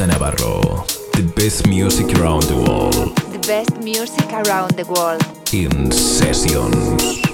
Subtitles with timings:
[0.00, 5.22] J Navarro, the best music around the world The best music around the world.
[5.52, 7.29] in sessions.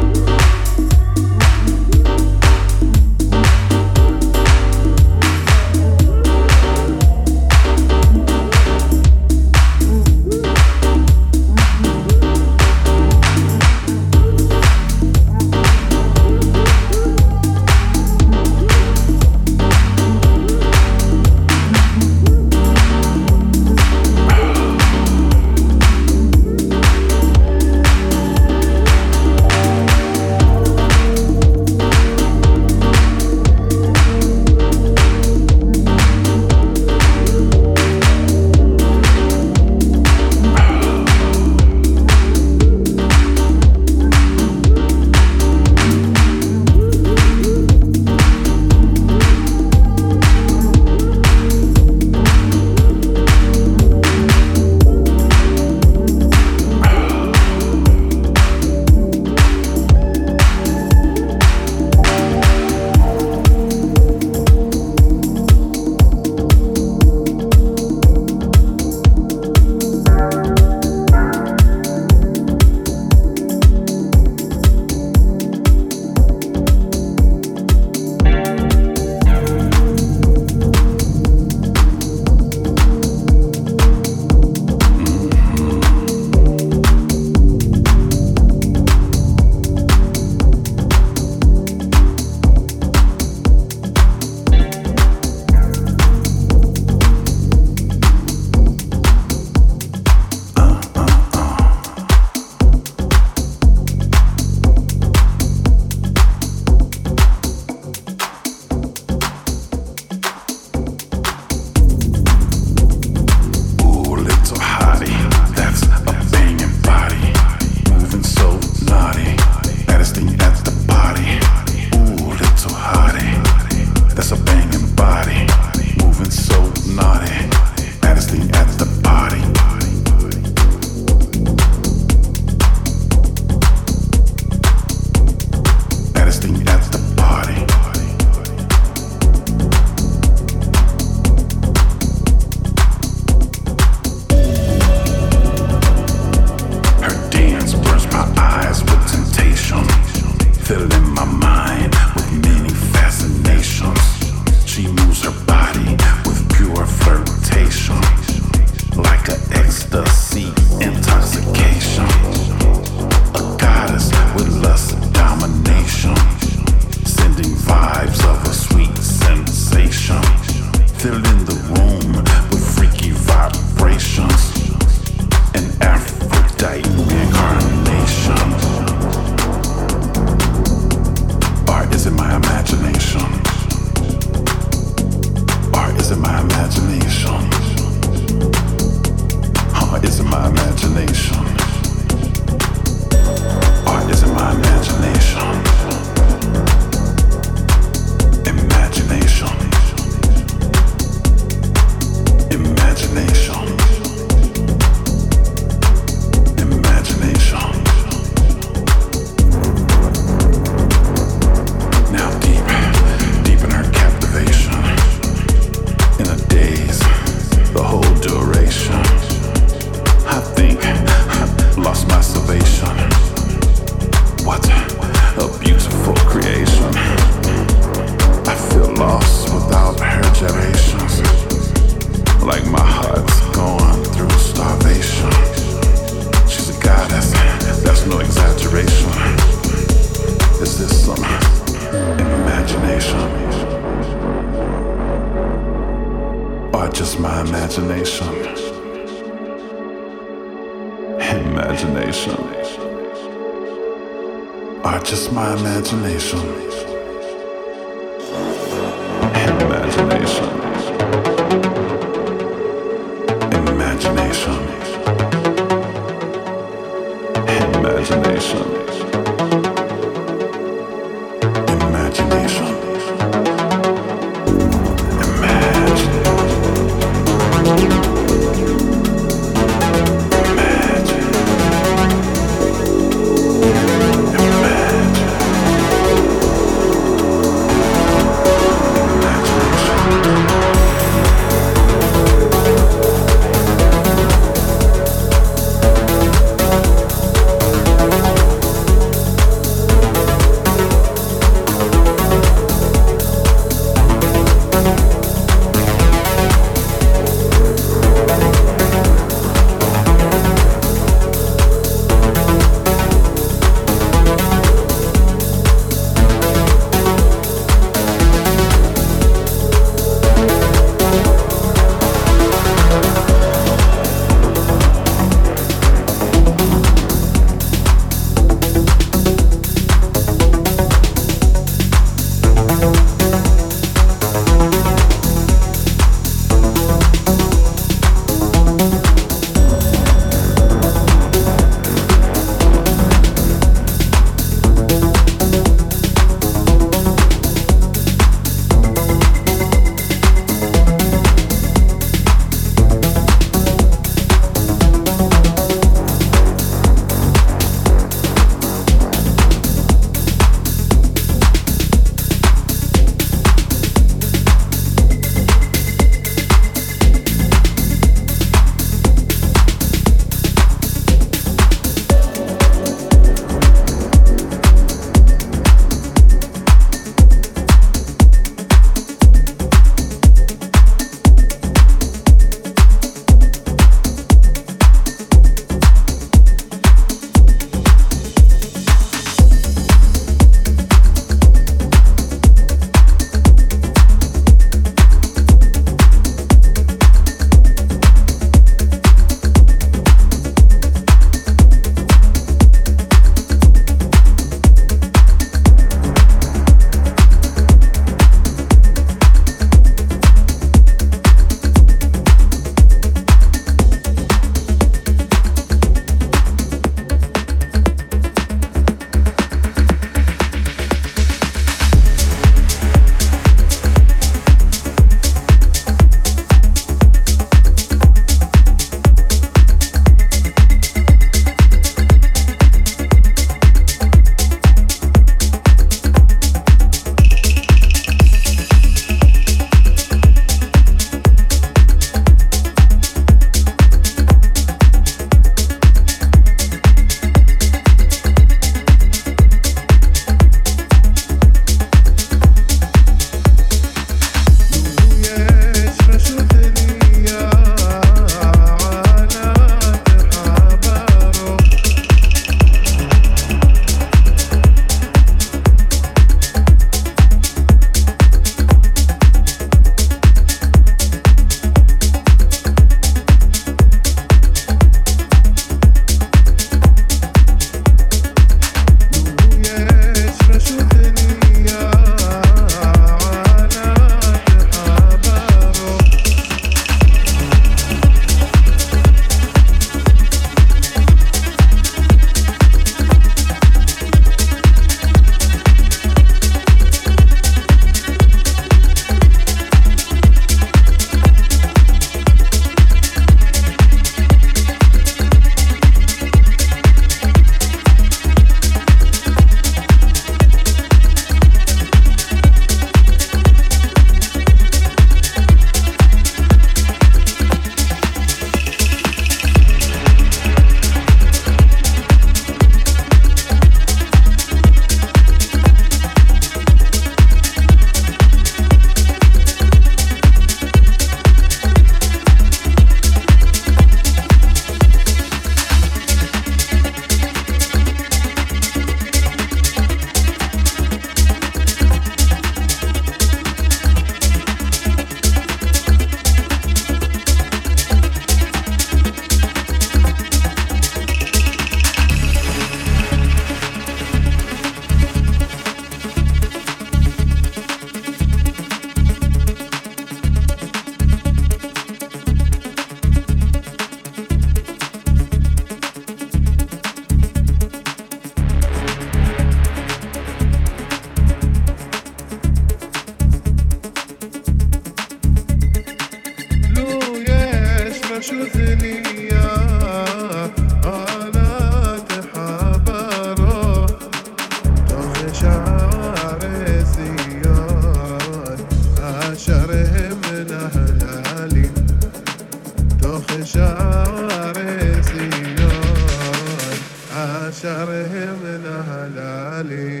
[597.61, 600.00] شهرهم من هلالي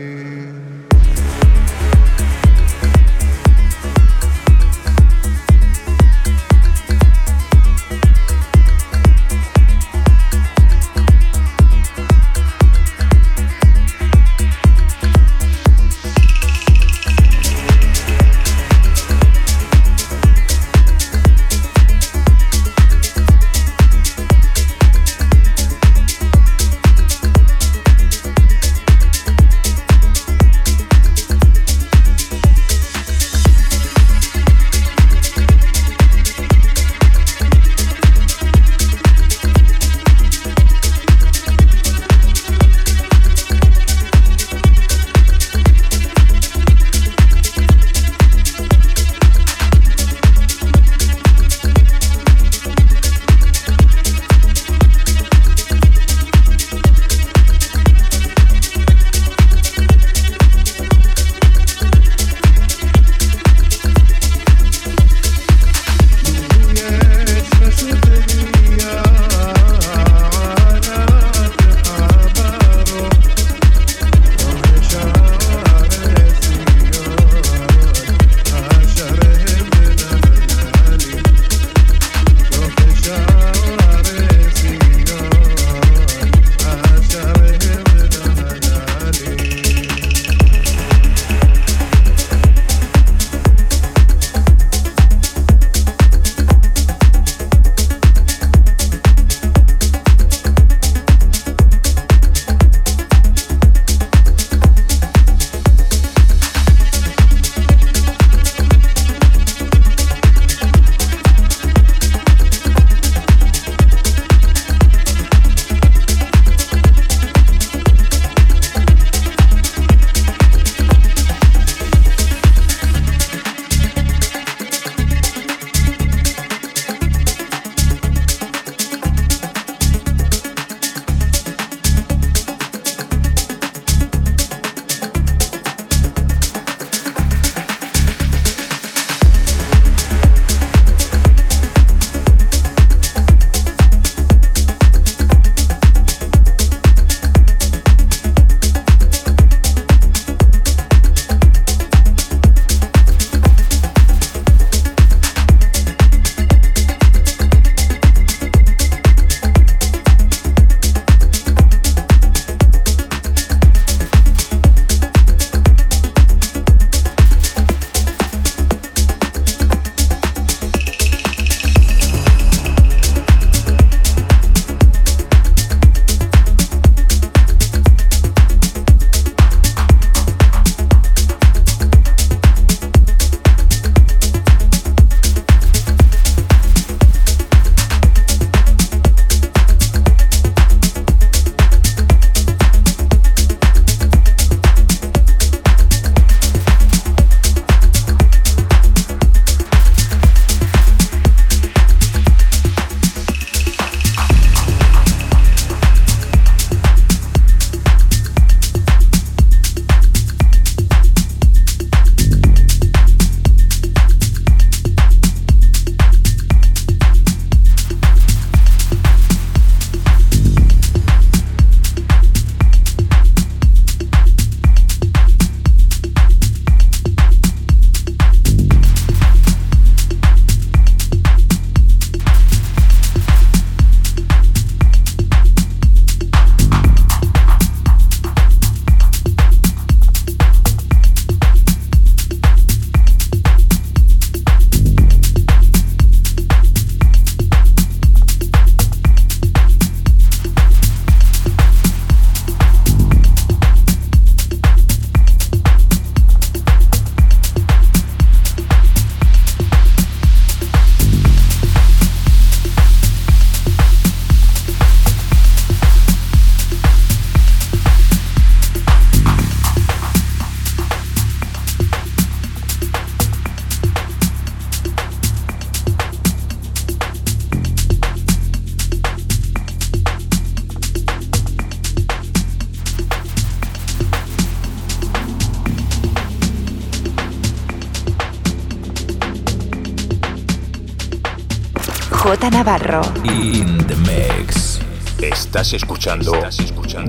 [292.63, 293.01] Navarro.
[293.23, 294.79] In the mix.
[295.19, 296.31] Estás escuchando,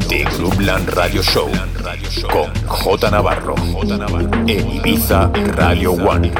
[0.09, 1.51] The Groupland Radio Show
[2.31, 3.55] con J Navarro
[4.47, 6.33] en Ibiza Radio One.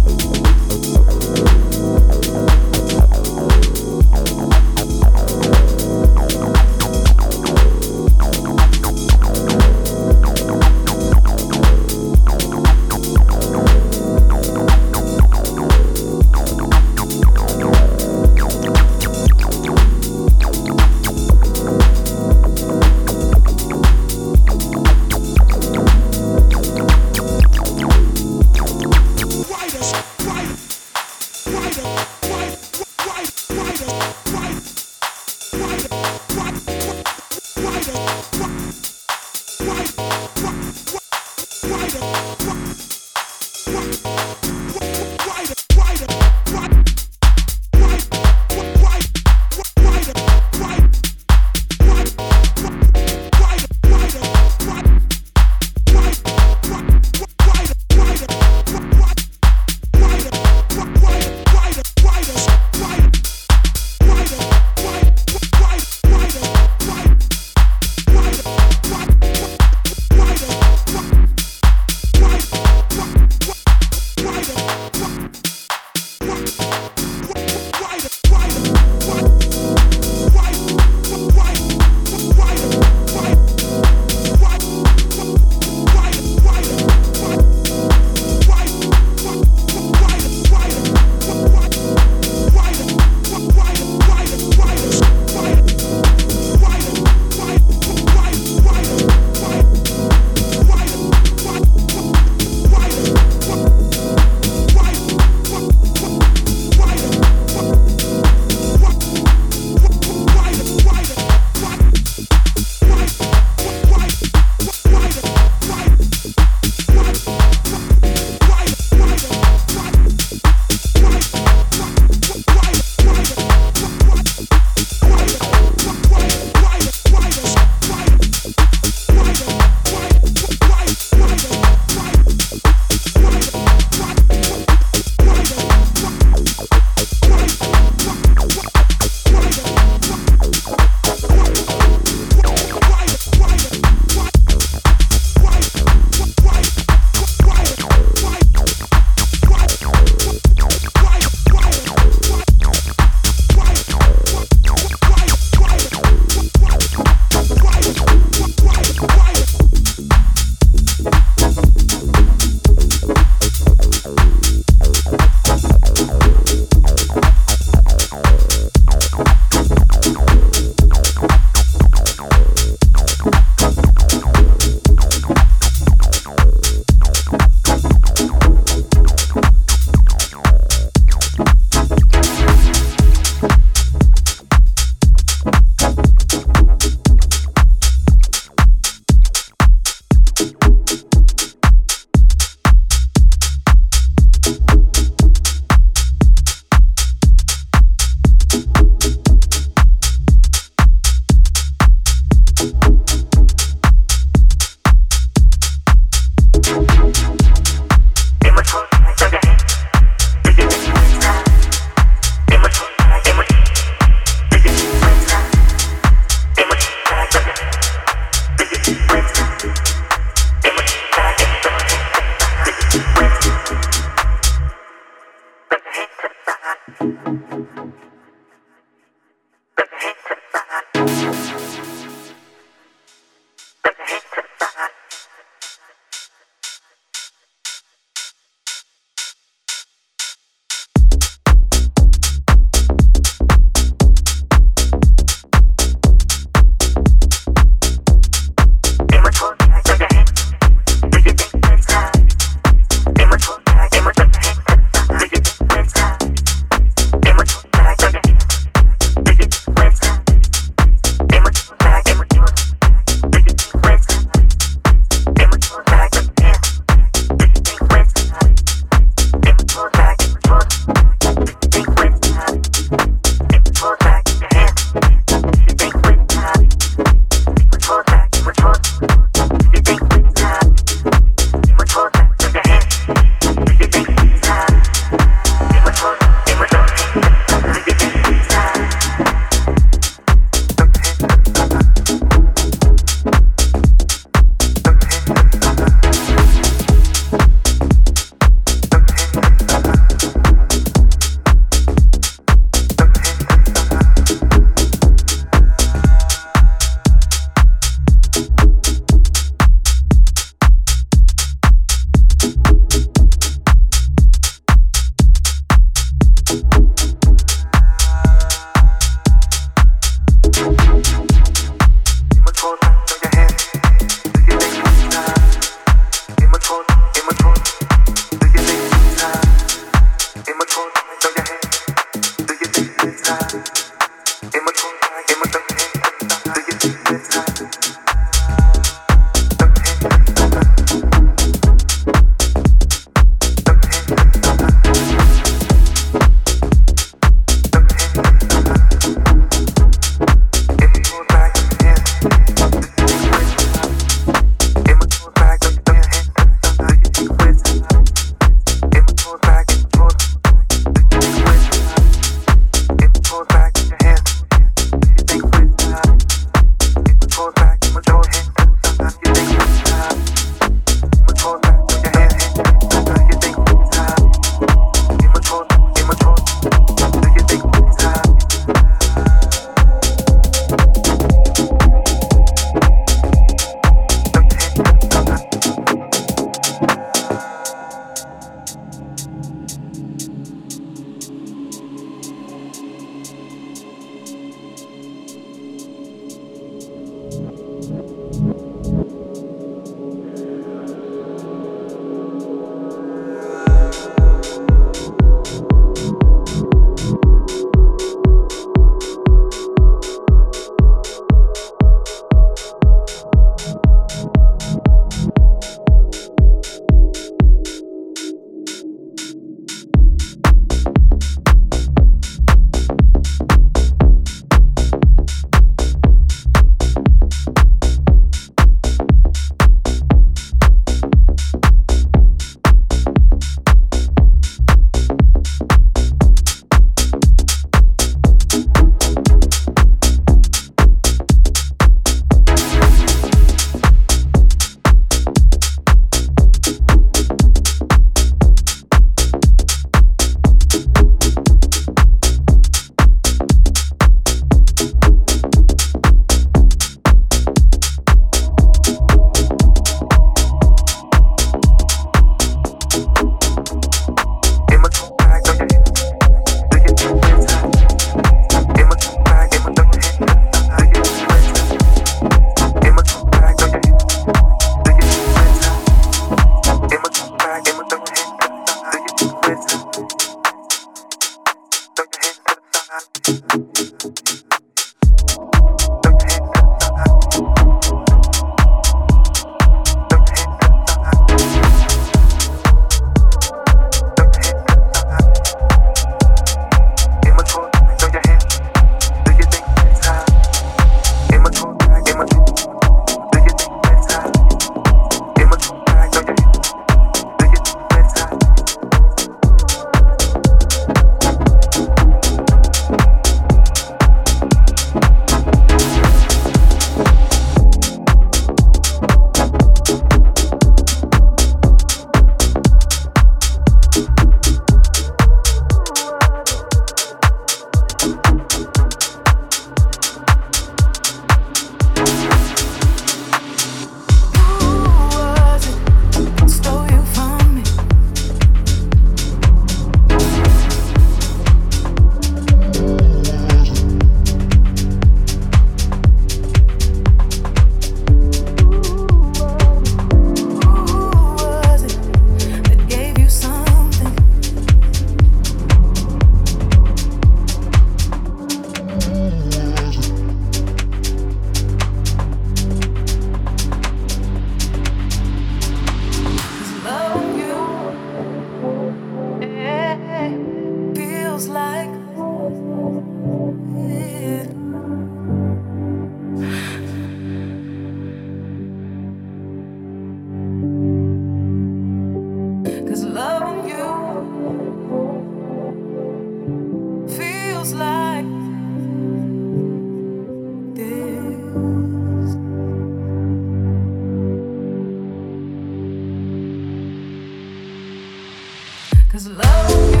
[599.21, 600.00] Estás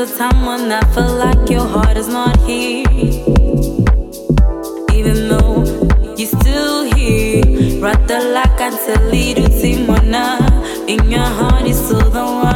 [0.00, 2.86] a time when I feel like your heart is not here.
[4.98, 5.64] Even though
[6.16, 7.82] you're still here.
[7.82, 10.14] Rather like I'm silly to see one
[10.88, 12.49] In your heart, you're still the one.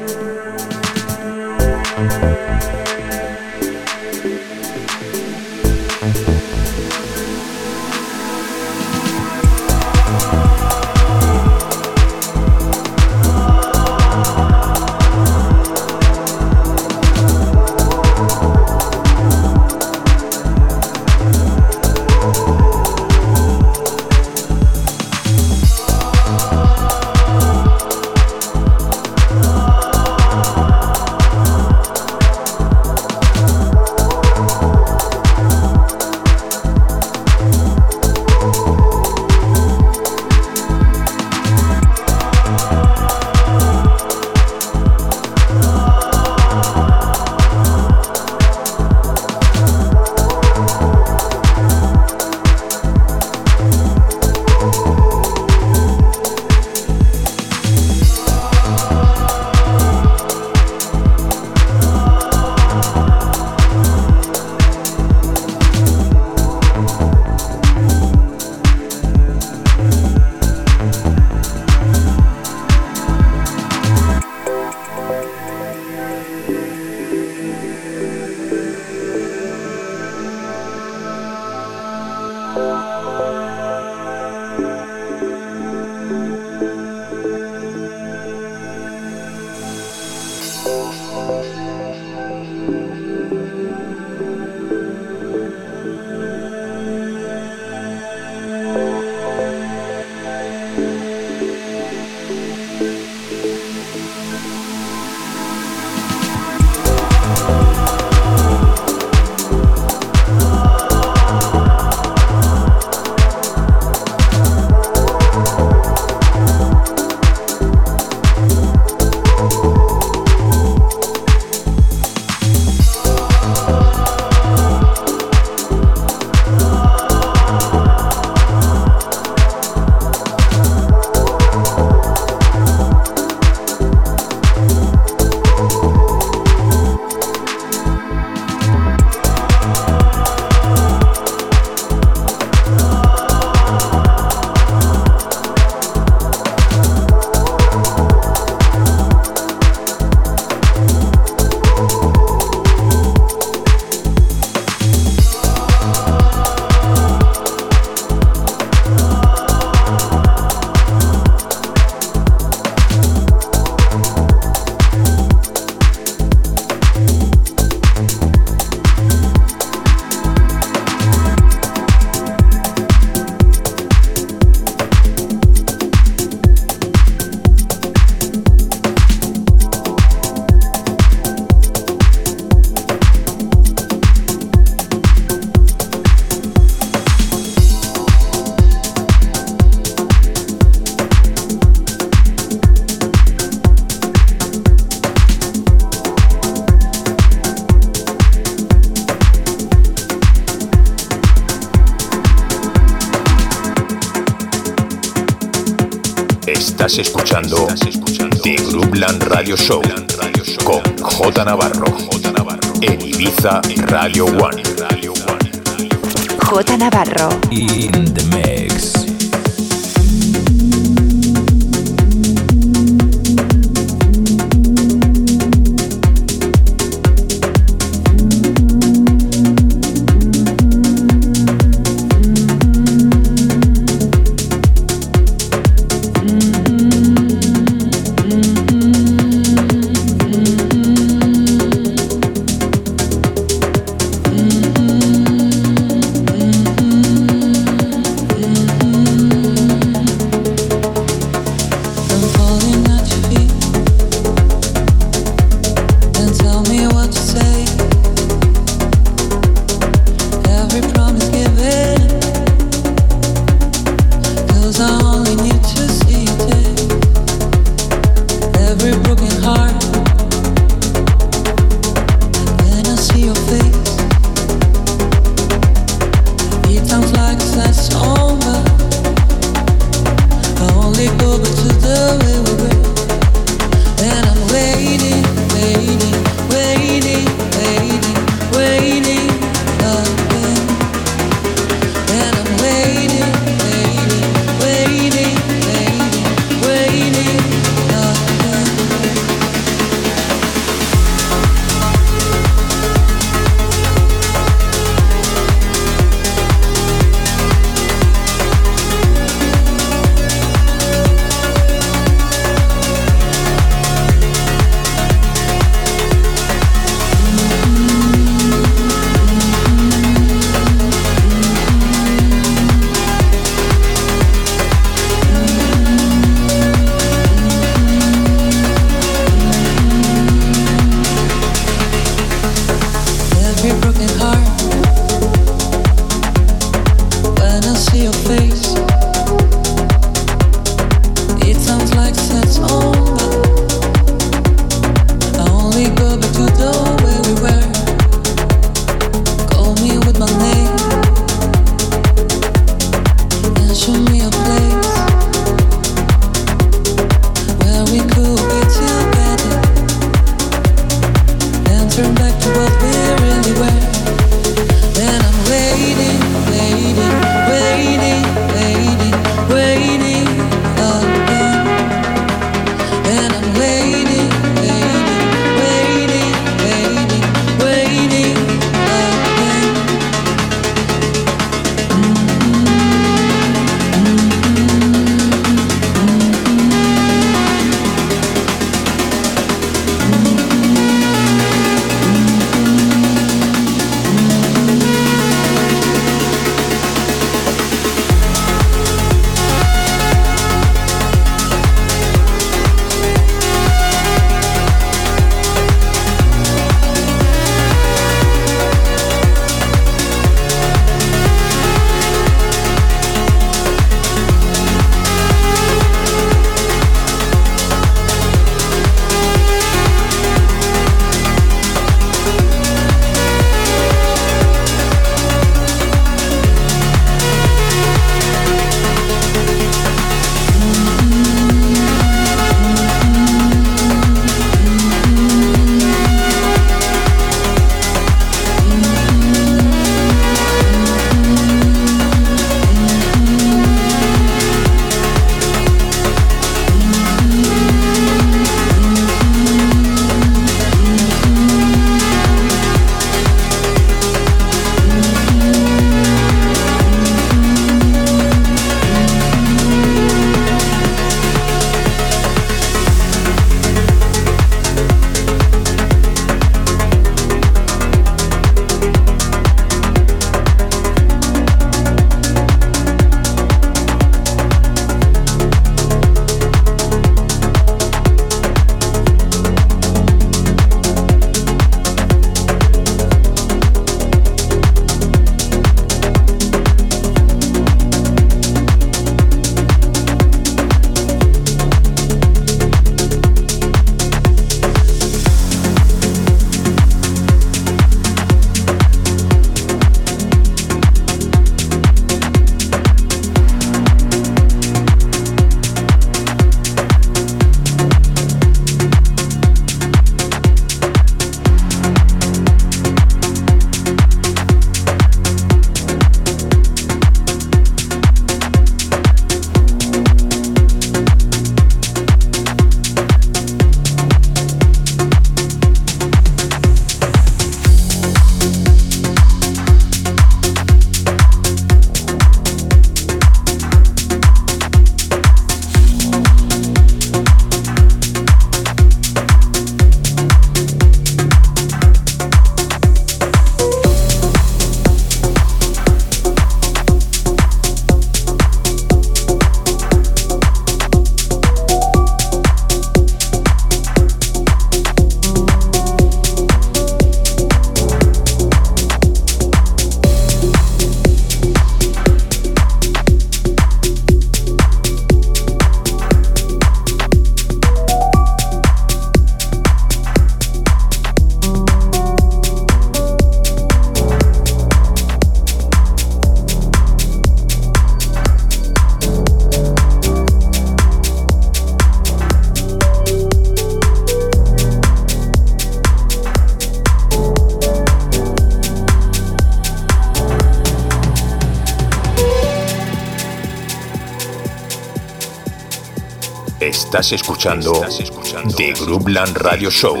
[596.98, 600.00] Estás escuchando, Estás escuchando The Groupland Radio Show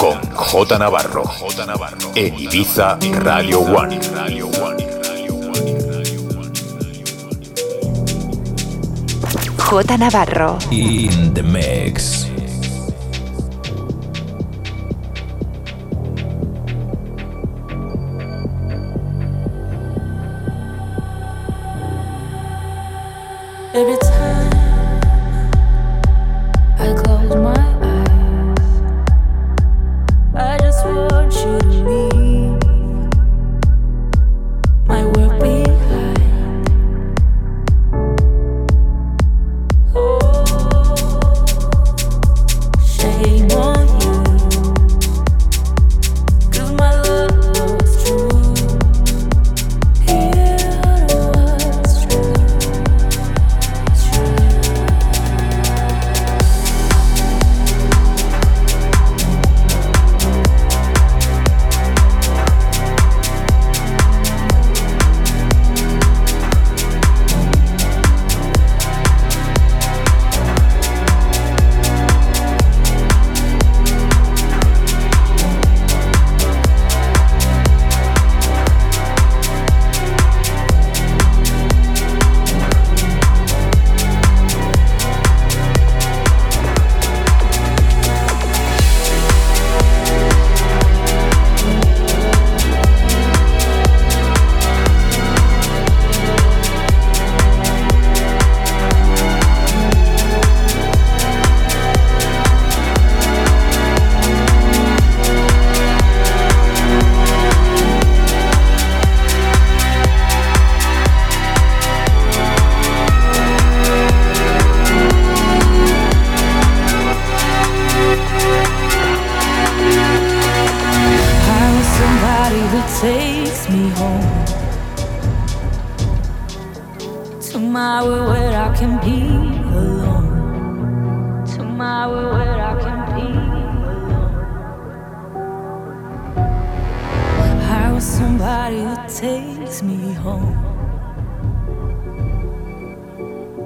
[0.00, 4.00] con J Navarro, J Navarro en Ibiza Radio One.
[9.58, 12.27] J Navarro in the mix.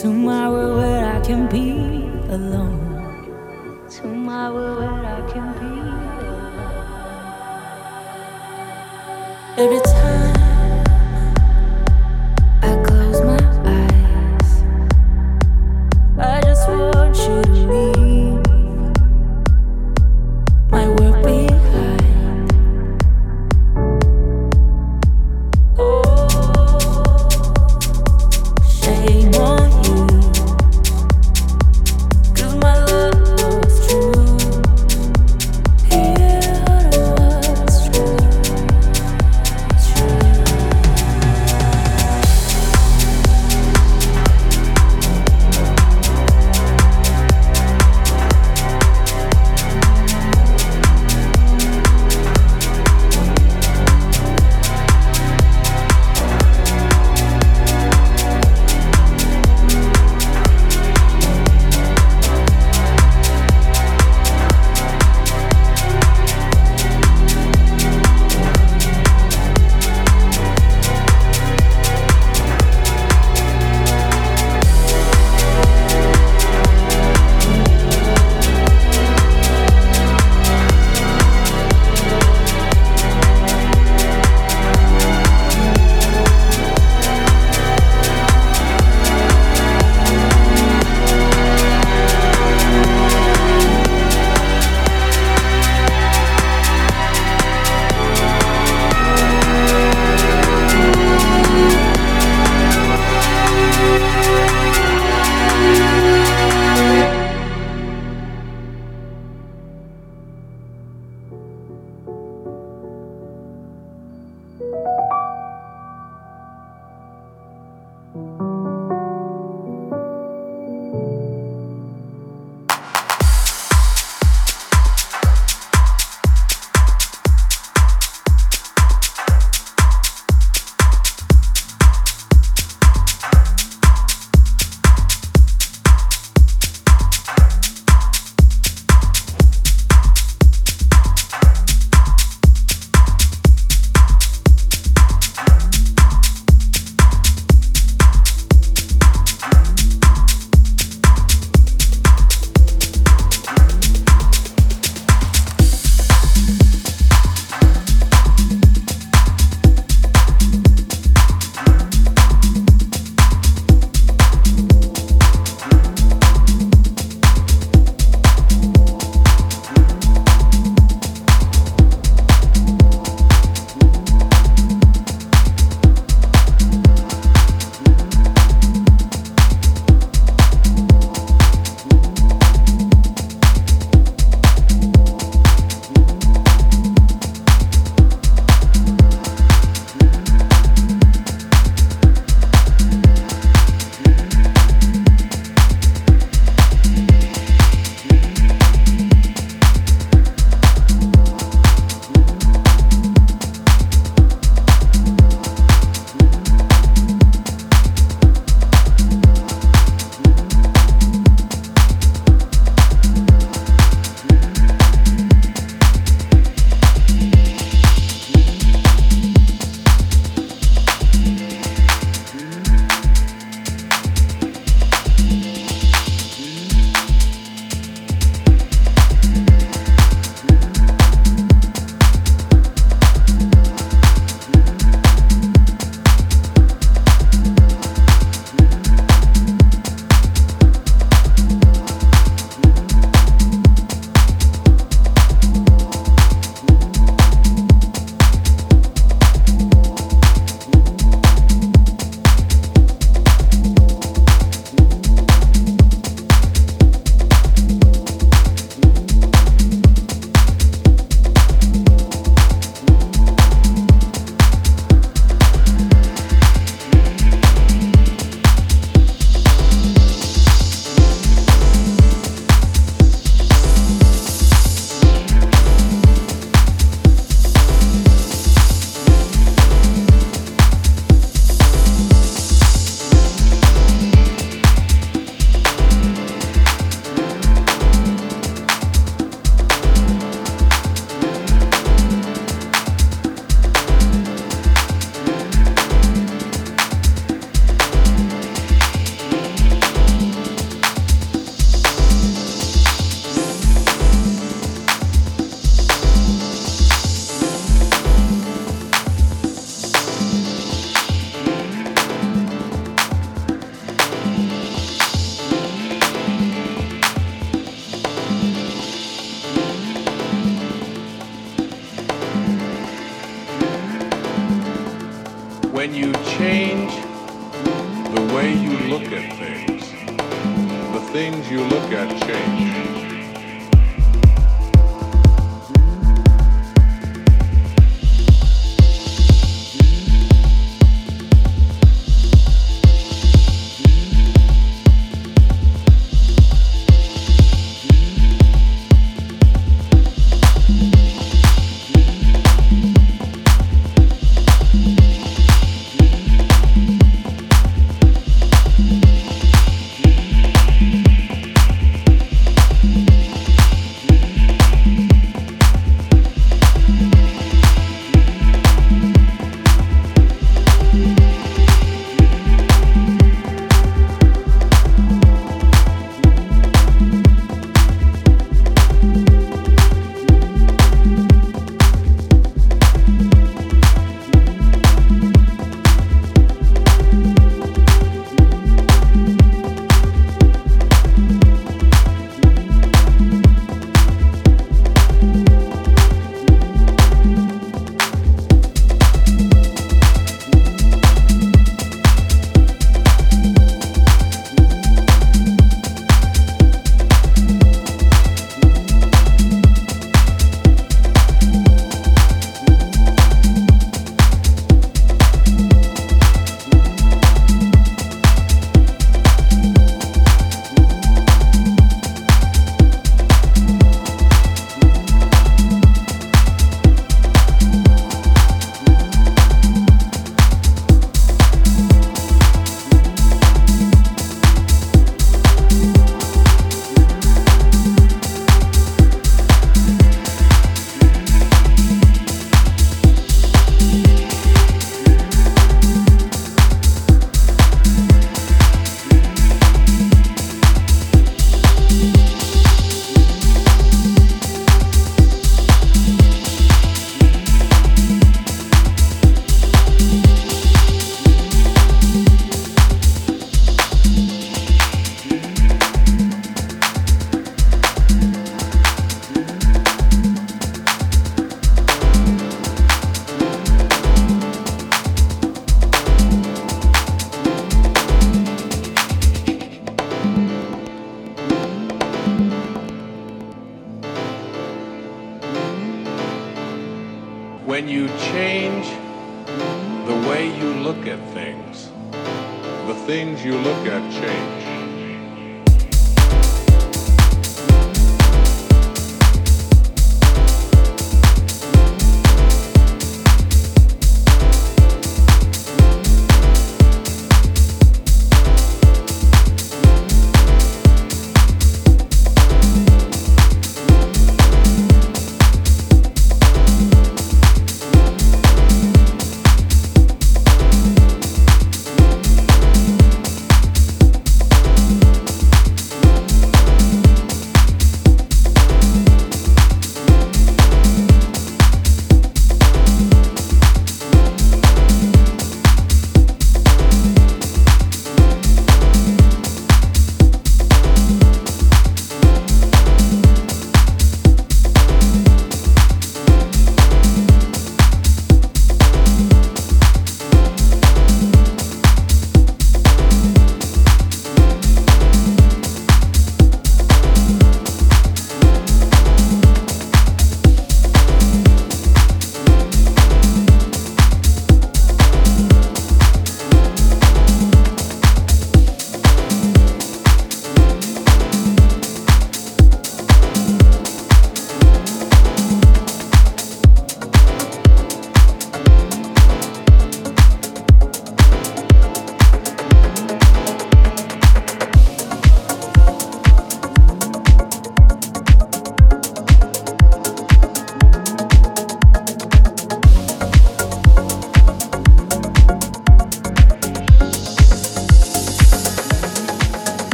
[0.00, 1.70] Tomorrow where I can be
[2.30, 2.76] alone.
[3.88, 6.56] Tomorrow where I can be alone.
[9.56, 10.15] Every time.